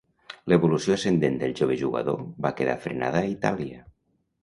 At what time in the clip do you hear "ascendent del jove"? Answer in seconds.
0.95-1.77